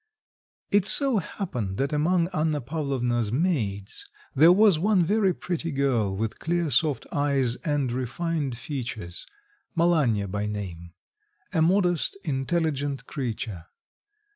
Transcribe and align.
It 0.71 0.87
so 0.87 1.19
happened 1.19 1.77
that 1.77 1.93
among 1.93 2.27
Anna 2.33 2.59
Pavlovna's 2.59 3.31
maids 3.31 4.09
there 4.33 4.51
was 4.51 4.79
one 4.79 5.03
very 5.05 5.31
pretty 5.31 5.69
girl 5.71 6.17
with 6.17 6.39
clear 6.39 6.71
soft 6.71 7.05
eyes 7.11 7.55
and 7.57 7.91
refined 7.91 8.57
features, 8.57 9.27
Malanya 9.75 10.27
by 10.27 10.47
name, 10.47 10.93
a 11.53 11.61
modest 11.61 12.17
intelligent 12.23 13.05
creature. 13.05 13.65